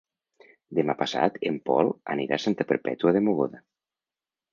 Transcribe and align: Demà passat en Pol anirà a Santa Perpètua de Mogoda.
Demà 0.77 0.95
passat 1.01 1.37
en 1.49 1.59
Pol 1.69 1.91
anirà 2.13 2.39
a 2.39 2.43
Santa 2.47 2.67
Perpètua 2.73 3.13
de 3.19 3.23
Mogoda. 3.29 3.61